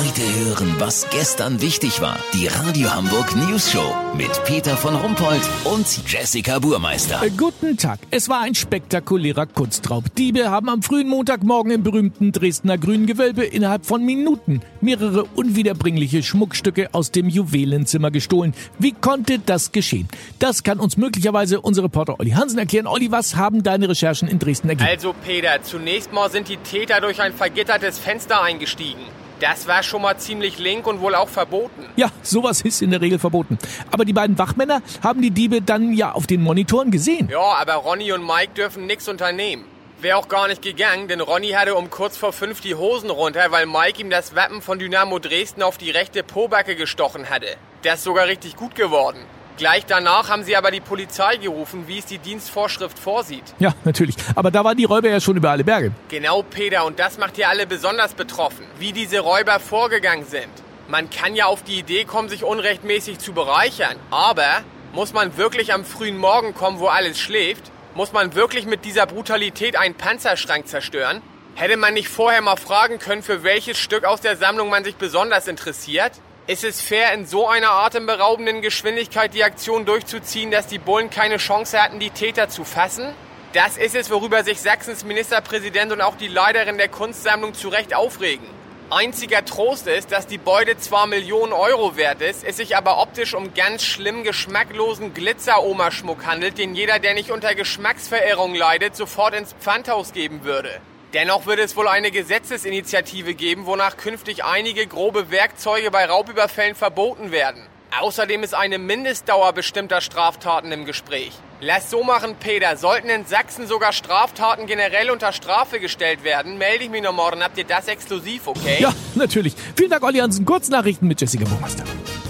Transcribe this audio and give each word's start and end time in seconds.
Heute 0.00 0.22
hören, 0.46 0.76
was 0.78 1.06
gestern 1.10 1.60
wichtig 1.60 2.00
war. 2.00 2.18
Die 2.32 2.46
Radio 2.46 2.90
Hamburg 2.90 3.36
News 3.36 3.70
Show 3.70 3.94
mit 4.16 4.30
Peter 4.46 4.74
von 4.74 4.94
Rumpold 4.94 5.42
und 5.64 5.86
Jessica 6.10 6.58
Burmeister. 6.58 7.22
Äh, 7.22 7.28
guten 7.28 7.76
Tag. 7.76 7.98
Es 8.10 8.30
war 8.30 8.40
ein 8.40 8.54
spektakulärer 8.54 9.44
Kunstraub. 9.44 10.04
Diebe 10.14 10.50
haben 10.50 10.70
am 10.70 10.80
frühen 10.80 11.06
Montagmorgen 11.06 11.70
im 11.70 11.82
berühmten 11.82 12.32
Dresdner 12.32 12.78
Grünen 12.78 13.04
Gewölbe 13.04 13.44
innerhalb 13.44 13.84
von 13.84 14.02
Minuten 14.02 14.62
mehrere 14.80 15.24
unwiederbringliche 15.34 16.22
Schmuckstücke 16.22 16.88
aus 16.92 17.10
dem 17.10 17.28
Juwelenzimmer 17.28 18.10
gestohlen. 18.10 18.54
Wie 18.78 18.92
konnte 18.92 19.38
das 19.38 19.70
geschehen? 19.70 20.08
Das 20.38 20.62
kann 20.62 20.80
uns 20.80 20.96
möglicherweise 20.96 21.60
unser 21.60 21.82
Reporter 21.82 22.18
Olli 22.18 22.30
Hansen 22.30 22.58
erklären. 22.58 22.86
Olli, 22.86 23.12
was 23.12 23.36
haben 23.36 23.62
deine 23.62 23.90
Recherchen 23.90 24.28
in 24.28 24.38
Dresden 24.38 24.70
ergeben? 24.70 24.88
Also 24.88 25.14
Peter, 25.26 25.62
zunächst 25.62 26.10
mal 26.10 26.30
sind 26.30 26.48
die 26.48 26.56
Täter 26.56 27.02
durch 27.02 27.20
ein 27.20 27.34
vergittertes 27.34 27.98
Fenster 27.98 28.40
eingestiegen. 28.40 29.19
Das 29.40 29.66
war 29.66 29.82
schon 29.82 30.02
mal 30.02 30.18
ziemlich 30.18 30.58
link 30.58 30.86
und 30.86 31.00
wohl 31.00 31.14
auch 31.14 31.28
verboten. 31.28 31.86
Ja, 31.96 32.10
sowas 32.22 32.60
ist 32.60 32.82
in 32.82 32.90
der 32.90 33.00
Regel 33.00 33.18
verboten. 33.18 33.58
Aber 33.90 34.04
die 34.04 34.12
beiden 34.12 34.38
Wachmänner 34.38 34.82
haben 35.02 35.22
die 35.22 35.30
Diebe 35.30 35.62
dann 35.62 35.94
ja 35.94 36.12
auf 36.12 36.26
den 36.26 36.42
Monitoren 36.42 36.90
gesehen. 36.90 37.28
Ja, 37.30 37.56
aber 37.58 37.74
Ronny 37.74 38.12
und 38.12 38.24
Mike 38.24 38.52
dürfen 38.54 38.86
nichts 38.86 39.08
unternehmen. 39.08 39.64
Wäre 40.00 40.18
auch 40.18 40.28
gar 40.28 40.48
nicht 40.48 40.62
gegangen, 40.62 41.08
denn 41.08 41.20
Ronny 41.20 41.50
hatte 41.50 41.74
um 41.74 41.90
kurz 41.90 42.16
vor 42.16 42.32
fünf 42.32 42.60
die 42.60 42.74
Hosen 42.74 43.10
runter, 43.10 43.50
weil 43.50 43.66
Mike 43.66 44.00
ihm 44.00 44.10
das 44.10 44.34
Wappen 44.34 44.60
von 44.62 44.78
Dynamo 44.78 45.18
Dresden 45.18 45.62
auf 45.62 45.78
die 45.78 45.90
rechte 45.90 46.22
Pobacke 46.22 46.76
gestochen 46.76 47.30
hatte. 47.30 47.56
Das 47.82 47.96
ist 47.96 48.04
sogar 48.04 48.26
richtig 48.26 48.56
gut 48.56 48.74
geworden. 48.74 49.18
Gleich 49.60 49.84
danach 49.84 50.30
haben 50.30 50.42
sie 50.42 50.56
aber 50.56 50.70
die 50.70 50.80
Polizei 50.80 51.36
gerufen, 51.36 51.86
wie 51.86 51.98
es 51.98 52.06
die 52.06 52.16
Dienstvorschrift 52.16 52.98
vorsieht. 52.98 53.44
Ja, 53.58 53.74
natürlich. 53.84 54.16
Aber 54.34 54.50
da 54.50 54.64
waren 54.64 54.78
die 54.78 54.86
Räuber 54.86 55.10
ja 55.10 55.20
schon 55.20 55.36
über 55.36 55.50
alle 55.50 55.64
Berge. 55.64 55.92
Genau, 56.08 56.42
Peter, 56.42 56.86
und 56.86 56.98
das 56.98 57.18
macht 57.18 57.36
ja 57.36 57.50
alle 57.50 57.66
besonders 57.66 58.14
betroffen, 58.14 58.64
wie 58.78 58.94
diese 58.94 59.20
Räuber 59.20 59.60
vorgegangen 59.60 60.24
sind. 60.24 60.48
Man 60.88 61.10
kann 61.10 61.34
ja 61.34 61.44
auf 61.44 61.62
die 61.62 61.78
Idee 61.78 62.06
kommen, 62.06 62.30
sich 62.30 62.42
unrechtmäßig 62.42 63.18
zu 63.18 63.34
bereichern. 63.34 63.96
Aber 64.10 64.62
muss 64.94 65.12
man 65.12 65.36
wirklich 65.36 65.74
am 65.74 65.84
frühen 65.84 66.16
Morgen 66.16 66.54
kommen, 66.54 66.78
wo 66.78 66.86
alles 66.86 67.20
schläft? 67.20 67.70
Muss 67.94 68.14
man 68.14 68.34
wirklich 68.34 68.64
mit 68.64 68.86
dieser 68.86 69.04
Brutalität 69.04 69.76
einen 69.76 69.94
Panzerschrank 69.94 70.68
zerstören? 70.68 71.20
Hätte 71.54 71.76
man 71.76 71.92
nicht 71.92 72.08
vorher 72.08 72.40
mal 72.40 72.56
fragen 72.56 72.98
können, 72.98 73.22
für 73.22 73.42
welches 73.42 73.76
Stück 73.76 74.06
aus 74.06 74.22
der 74.22 74.38
Sammlung 74.38 74.70
man 74.70 74.84
sich 74.84 74.96
besonders 74.96 75.48
interessiert? 75.48 76.12
Ist 76.50 76.64
es 76.64 76.80
fair, 76.80 77.12
in 77.12 77.26
so 77.26 77.46
einer 77.46 77.70
atemberaubenden 77.70 78.60
Geschwindigkeit 78.60 79.34
die 79.34 79.44
Aktion 79.44 79.84
durchzuziehen, 79.84 80.50
dass 80.50 80.66
die 80.66 80.80
Bullen 80.80 81.08
keine 81.08 81.36
Chance 81.36 81.80
hatten, 81.80 82.00
die 82.00 82.10
Täter 82.10 82.48
zu 82.48 82.64
fassen? 82.64 83.06
Das 83.52 83.76
ist 83.76 83.94
es, 83.94 84.10
worüber 84.10 84.42
sich 84.42 84.60
Sachsens 84.60 85.04
Ministerpräsident 85.04 85.92
und 85.92 86.00
auch 86.00 86.16
die 86.16 86.26
Leiterin 86.26 86.76
der 86.76 86.88
Kunstsammlung 86.88 87.54
zu 87.54 87.68
Recht 87.68 87.94
aufregen. 87.94 88.44
Einziger 88.90 89.44
Trost 89.44 89.86
ist, 89.86 90.10
dass 90.10 90.26
die 90.26 90.38
Beute 90.38 90.76
zwar 90.76 91.06
Millionen 91.06 91.52
Euro 91.52 91.96
wert 91.96 92.20
ist, 92.20 92.42
es 92.42 92.56
sich 92.56 92.76
aber 92.76 93.00
optisch 93.00 93.34
um 93.34 93.54
ganz 93.54 93.84
schlimm 93.84 94.24
geschmacklosen 94.24 95.14
Glitzer-Oma-Schmuck 95.14 96.26
handelt, 96.26 96.58
den 96.58 96.74
jeder, 96.74 96.98
der 96.98 97.14
nicht 97.14 97.30
unter 97.30 97.54
Geschmacksverirrung 97.54 98.56
leidet, 98.56 98.96
sofort 98.96 99.36
ins 99.36 99.52
Pfandhaus 99.52 100.12
geben 100.12 100.42
würde. 100.42 100.80
Dennoch 101.12 101.46
wird 101.46 101.58
es 101.58 101.74
wohl 101.76 101.88
eine 101.88 102.12
Gesetzesinitiative 102.12 103.34
geben, 103.34 103.66
wonach 103.66 103.96
künftig 103.96 104.44
einige 104.44 104.86
grobe 104.86 105.32
Werkzeuge 105.32 105.90
bei 105.90 106.04
Raubüberfällen 106.04 106.76
verboten 106.76 107.32
werden. 107.32 107.66
Außerdem 107.98 108.44
ist 108.44 108.54
eine 108.54 108.78
Mindestdauer 108.78 109.52
bestimmter 109.52 110.00
Straftaten 110.00 110.70
im 110.70 110.84
Gespräch. 110.84 111.32
Lass 111.60 111.90
so 111.90 112.04
machen, 112.04 112.36
Peter. 112.38 112.76
Sollten 112.76 113.08
in 113.08 113.26
Sachsen 113.26 113.66
sogar 113.66 113.92
Straftaten 113.92 114.68
generell 114.68 115.10
unter 115.10 115.32
Strafe 115.32 115.80
gestellt 115.80 116.22
werden, 116.22 116.58
melde 116.58 116.84
ich 116.84 116.90
mich 116.90 117.02
noch 117.02 117.12
morgen. 117.12 117.42
Habt 117.42 117.58
ihr 117.58 117.64
das 117.64 117.88
exklusiv, 117.88 118.46
okay? 118.46 118.76
Ja, 118.80 118.92
natürlich. 119.16 119.54
Vielen 119.76 119.90
Dank, 119.90 120.04
Olli 120.04 120.20
Hansen. 120.20 120.44
Kurznachrichten 120.44 121.08
mit 121.08 121.20
Jessica 121.20 121.44
Burmeister. 121.44 121.82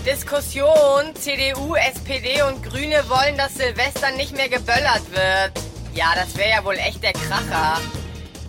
Diskussion. 0.06 1.14
CDU, 1.14 1.74
SPD 1.74 2.40
und 2.42 2.62
Grüne 2.62 3.04
wollen, 3.08 3.36
dass 3.36 3.56
Silvester 3.56 4.10
nicht 4.12 4.34
mehr 4.34 4.48
geböllert 4.48 5.02
wird. 5.10 5.52
Ja, 5.92 6.14
das 6.14 6.34
wäre 6.38 6.48
ja 6.48 6.64
wohl 6.64 6.76
echt 6.76 7.02
der 7.02 7.12
Kracher. 7.12 7.78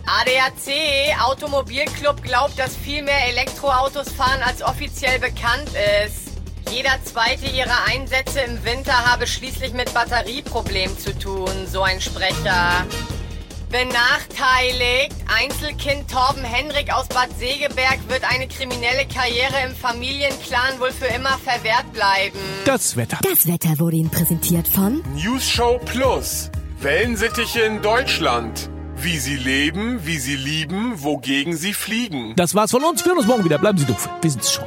ADAC, 0.06 1.16
Automobilclub, 1.24 2.22
glaubt, 2.22 2.58
dass 2.58 2.76
viel 2.76 3.02
mehr 3.02 3.28
Elektroautos 3.28 4.10
fahren, 4.12 4.42
als 4.44 4.62
offiziell 4.62 5.18
bekannt 5.18 5.70
ist. 6.04 6.32
Jeder 6.70 6.98
zweite 7.04 7.46
ihrer 7.46 7.84
Einsätze 7.86 8.40
im 8.40 8.64
Winter 8.64 8.92
habe 8.92 9.26
schließlich 9.26 9.72
mit 9.74 9.92
Batterieproblemen 9.92 10.98
zu 10.98 11.16
tun, 11.18 11.50
so 11.66 11.82
ein 11.82 12.00
Sprecher. 12.00 12.86
Benachteiligt. 13.72 15.16
Einzelkind 15.34 16.10
Torben 16.10 16.44
Henrik 16.44 16.92
aus 16.92 17.08
Bad 17.08 17.30
Segeberg 17.38 17.98
wird 18.08 18.22
eine 18.22 18.46
kriminelle 18.46 19.06
Karriere 19.06 19.66
im 19.66 19.74
Familienclan 19.74 20.78
wohl 20.78 20.92
für 20.92 21.06
immer 21.06 21.38
verwehrt 21.38 21.90
bleiben. 21.92 22.38
Das 22.66 22.96
Wetter. 22.96 23.18
Das 23.22 23.46
Wetter 23.46 23.78
wurde 23.78 23.96
Ihnen 23.96 24.10
präsentiert 24.10 24.68
von 24.68 25.02
News 25.14 25.48
Show 25.48 25.80
Plus. 25.86 26.50
Wellensittiche 26.80 27.60
in 27.62 27.80
Deutschland. 27.80 28.71
Wie 29.02 29.18
sie 29.18 29.34
leben, 29.34 30.06
wie 30.06 30.16
sie 30.16 30.36
lieben, 30.36 31.02
wogegen 31.02 31.56
sie 31.56 31.74
fliegen. 31.74 32.34
Das 32.36 32.54
war's 32.54 32.70
von 32.70 32.84
uns. 32.84 33.04
Wir 33.04 33.10
hören 33.10 33.18
uns 33.18 33.26
morgen 33.26 33.44
wieder. 33.44 33.58
Bleiben 33.58 33.76
Sie 33.76 33.84
doof. 33.84 34.08
Wir 34.20 34.30
sind's 34.30 34.52
schon. 34.52 34.64